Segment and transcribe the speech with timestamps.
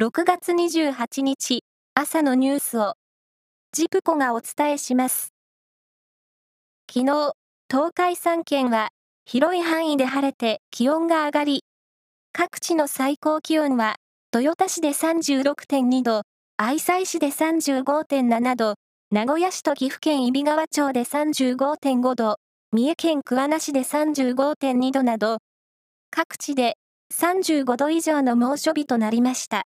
[0.00, 1.64] 6月28日
[1.94, 2.94] 朝のニュースを
[3.72, 5.32] ジプコがお伝えします。
[6.88, 7.32] 昨日、
[7.68, 8.90] 東海3県は
[9.24, 11.64] 広い範囲で晴れて気温が上がり、
[12.32, 13.96] 各地の最高気温は
[14.32, 16.22] 豊田市で36.2度、
[16.56, 18.74] 愛西市で35.7度、
[19.10, 22.36] 名古屋市と岐阜県揖斐川町で35.5度、
[22.70, 25.38] 三重県桑名市で35.2度など、
[26.12, 26.76] 各地で
[27.12, 29.64] 35度以上の猛暑日となりました。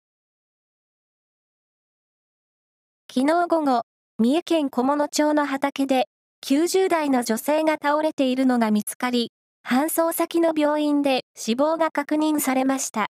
[3.17, 3.83] 昨日午後、
[4.19, 6.09] 三重県菰野町の畑で、
[6.45, 9.31] 90代の女性が倒れているのが見つかり、
[9.65, 13.07] 搬送先の病院で死亡が確認されました。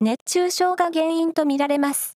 [0.00, 2.14] 熱中症が原因とみられます。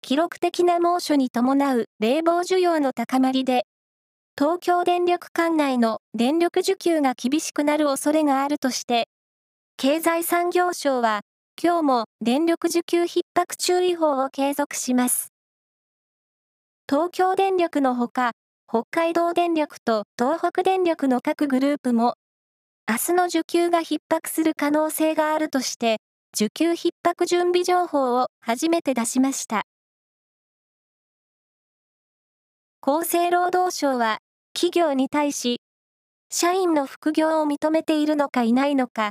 [0.00, 3.66] 記録的な猛暑に伴う冷房需要の高まりで、
[4.38, 9.08] 東京電力管内の電力需給が厳しくなる恐れがあるとして、
[9.76, 11.22] 経済産業省は
[11.60, 15.32] 今日も電力需給逼迫注意報を継続します。
[16.88, 18.30] 東京電力のほか、
[18.68, 22.14] 北海道電力と東北電力の各グループも、
[22.88, 25.96] 明日の需給が逼迫する可能性があるとして、
[26.32, 29.62] 需給逼迫準備情報を初めて出しました。
[32.82, 34.18] 厚生労働省は、
[34.54, 35.60] 企業に対し、
[36.30, 39.10] 社員の副業を認めているのかいないのか、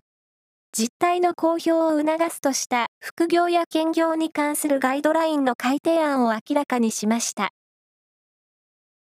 [0.75, 7.51] 実態の公表を促すとした副業や兼業に関するガイドラインの改定案を明らかにしました。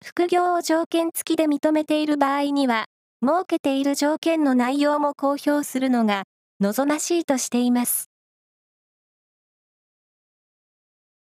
[0.03, 2.85] 副業を条件付きで認めている場合には、
[3.21, 6.23] 設けている条件の内容も公表するのが
[6.61, 8.09] 望ましいとしています。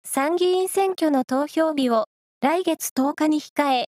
[0.04, 2.06] 参議院選挙の投票日を
[2.40, 3.86] 来月10日に控え、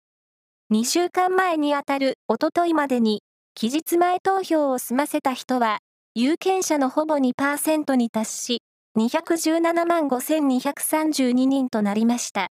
[0.72, 3.24] 2週間前にあたるおとといまでに
[3.56, 5.80] 期日前投票を済ませた人は
[6.16, 8.62] 有権者のほぼ2%に達し、
[8.98, 12.48] 217万5232人となりました。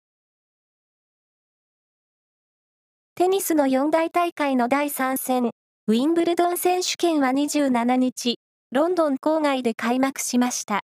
[3.16, 5.50] テニスの四大大会の第3戦、
[5.88, 8.38] ウィンブルドン選手権は27日、
[8.70, 10.82] ロンドン郊外で開幕しました。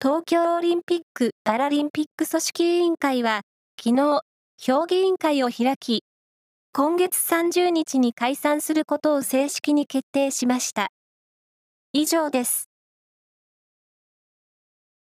[0.00, 3.40] 東京オリンピック・パラリンピック組織委員会は、
[3.82, 4.20] 昨日、
[4.56, 6.04] 評議委員会を開き、
[6.72, 10.90] 今月30日に解散することを正式に決定しました。
[11.92, 12.67] 以上です。